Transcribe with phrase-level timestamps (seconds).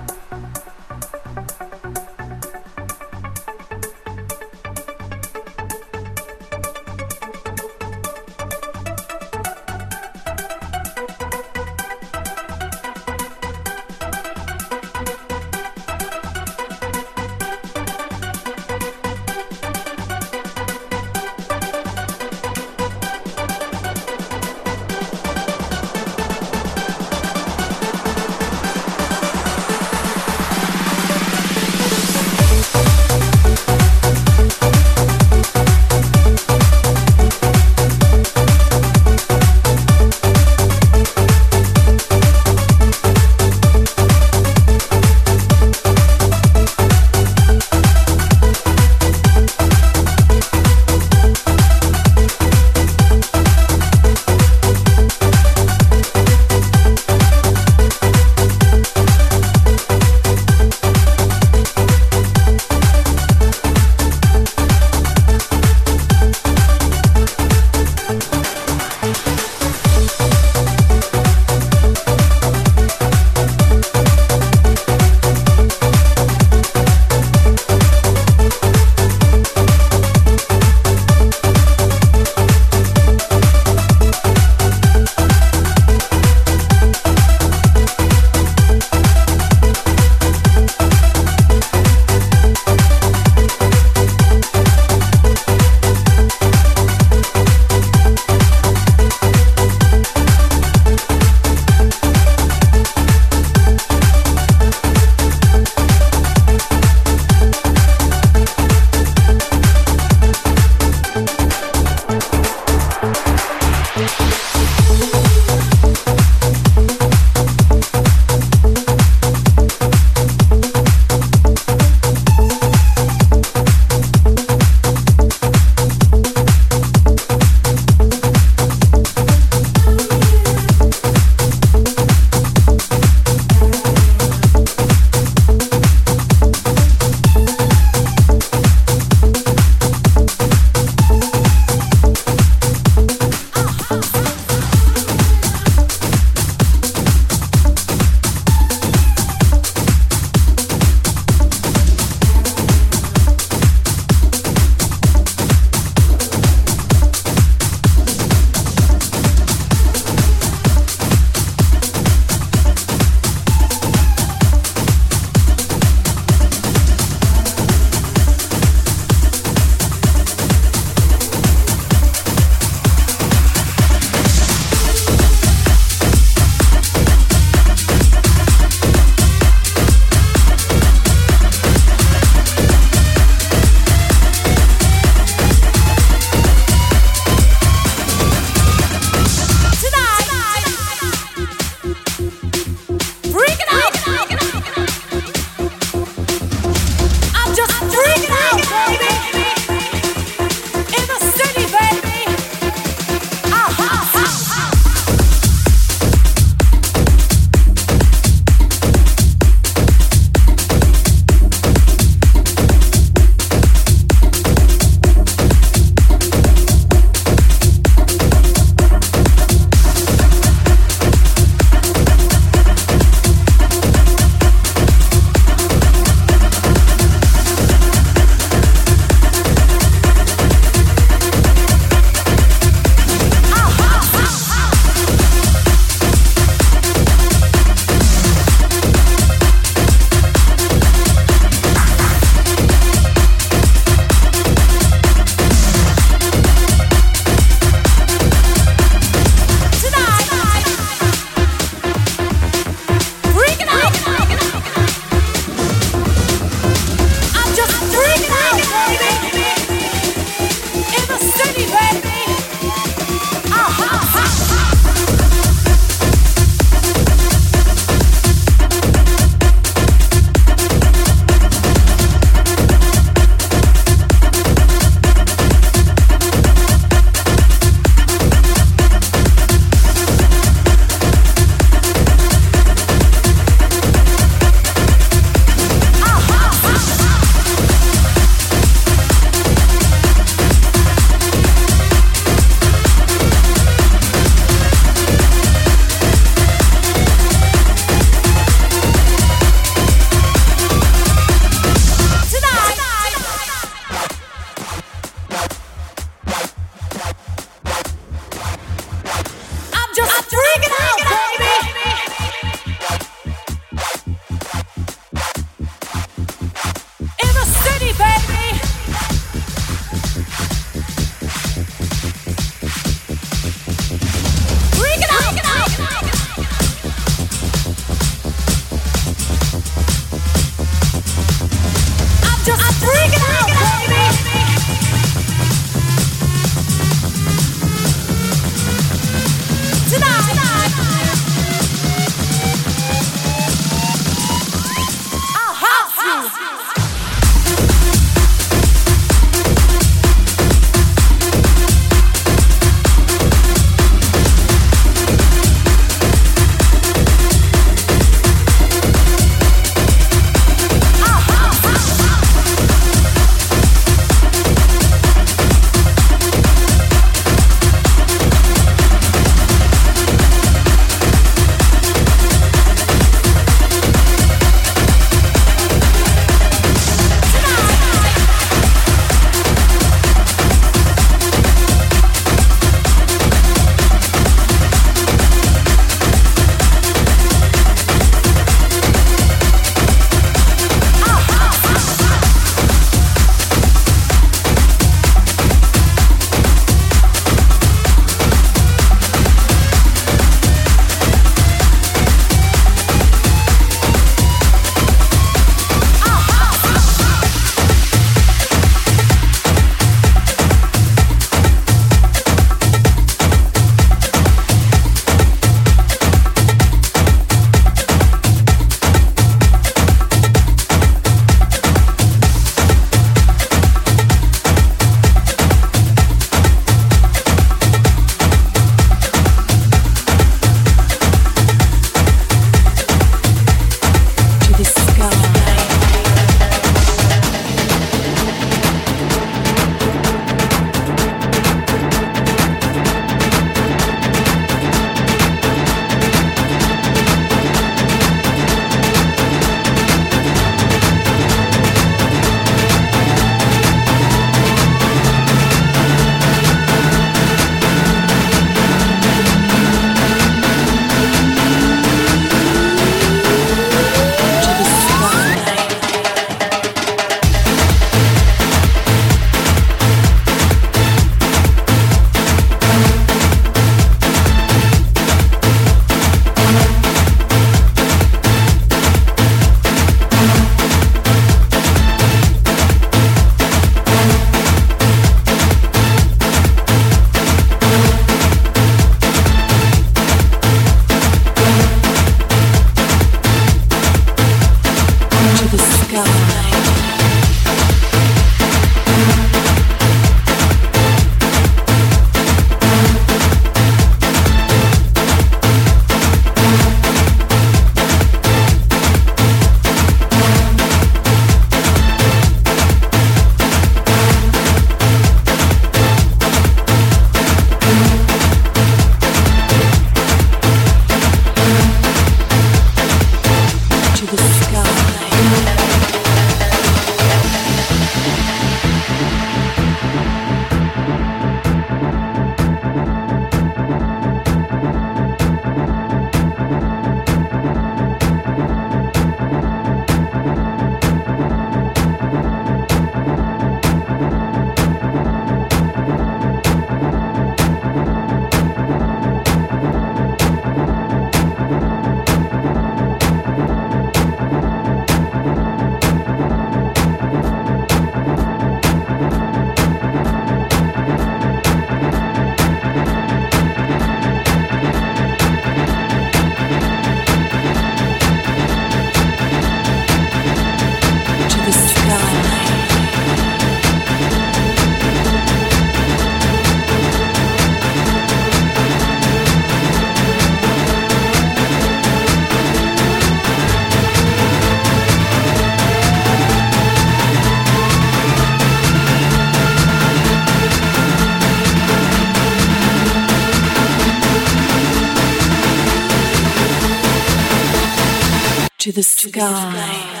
[599.01, 600.00] sky.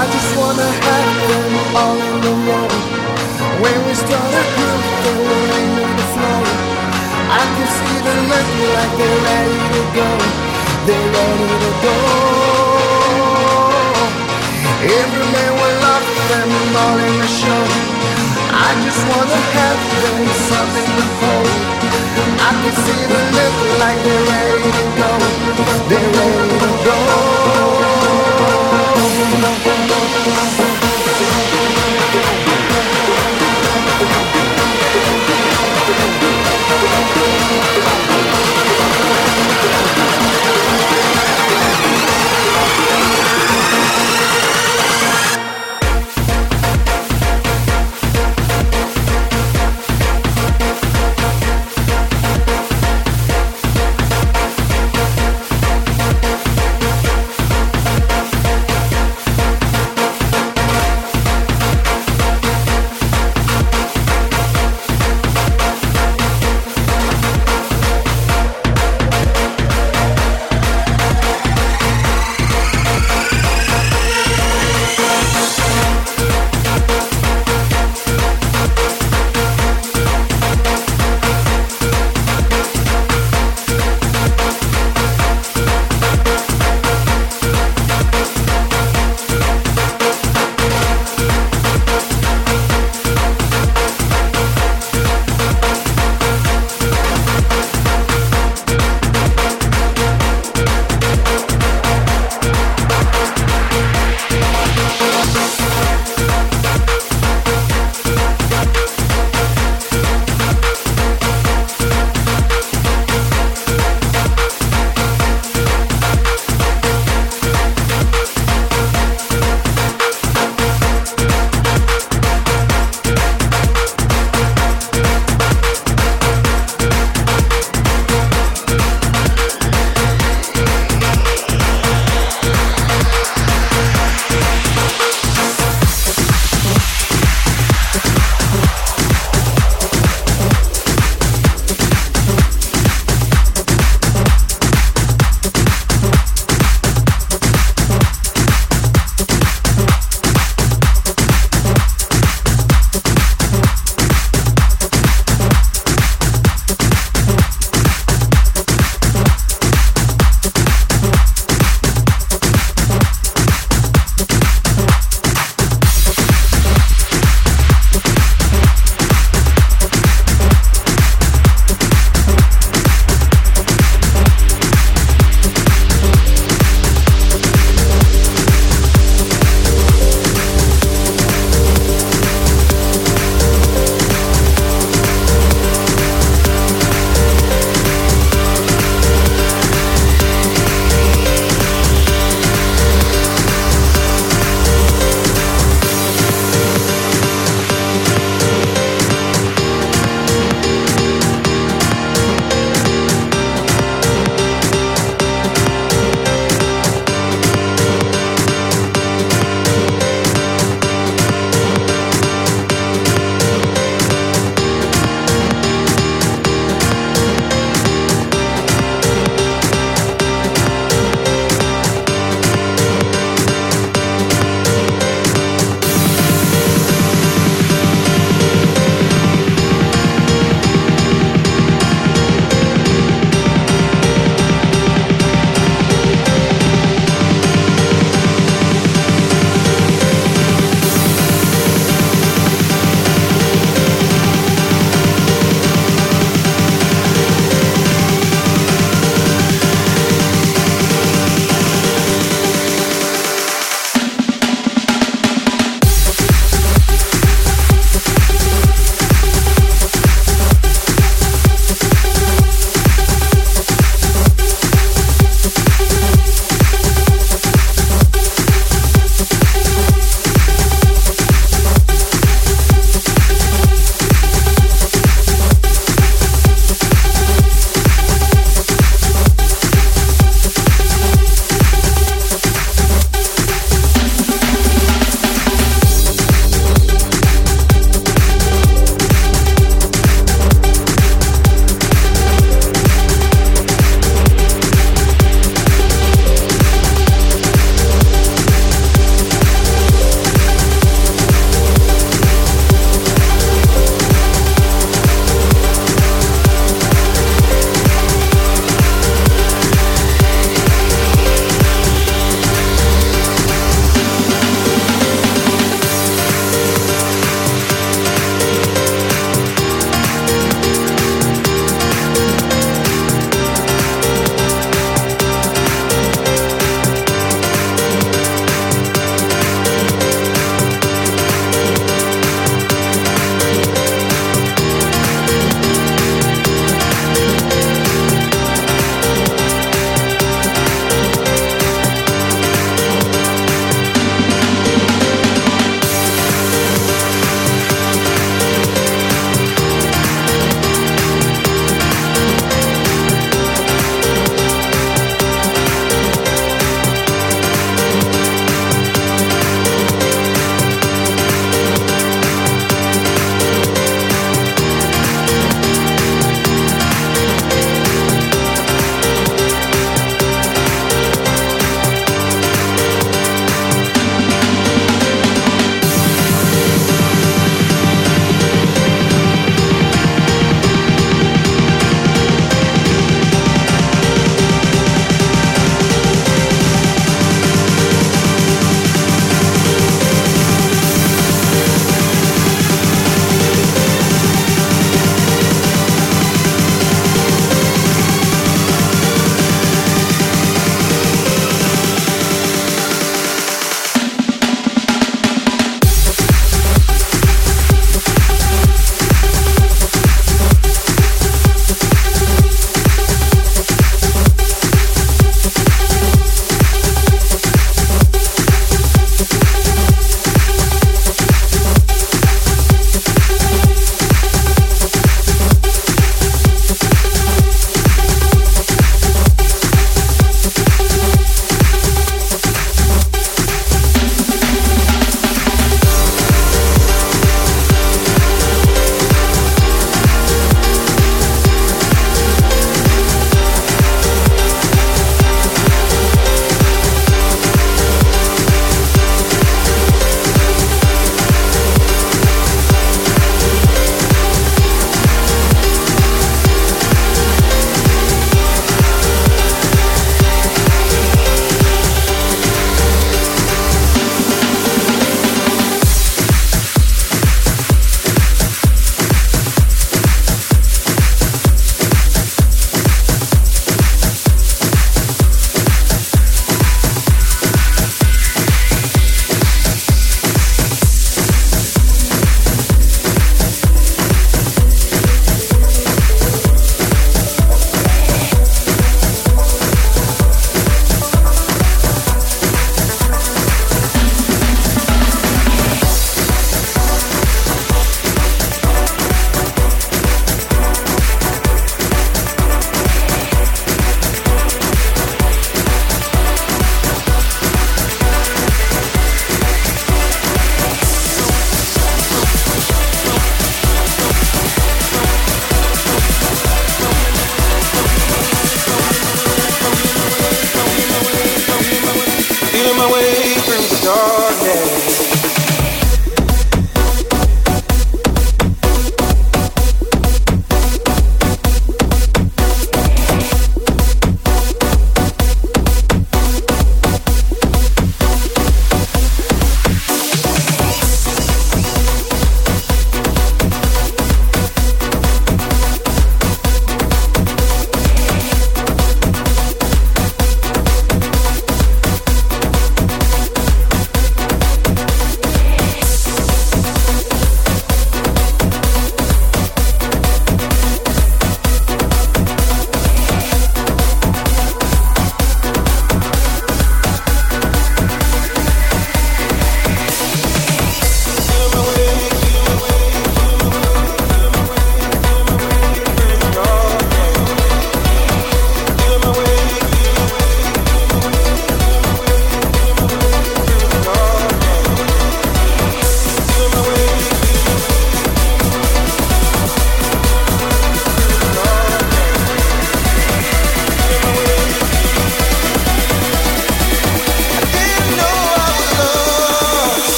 [0.00, 2.68] I just wanna have them all in the row.
[3.60, 6.44] When we start a groove, they will rolling on the floor,
[7.28, 10.08] I can see them looking like they're ready to go.
[10.88, 11.96] They're ready to go.
[14.88, 17.64] Every man will love them all in the show.
[18.56, 21.52] I just wanna have them something to hold.
[22.48, 25.10] I can see them looking like they're ready to go.
[25.92, 27.89] They're ready to go.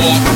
[0.00, 0.28] What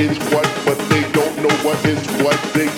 [0.00, 2.38] is what, but they don't know what is what.
[2.54, 2.77] They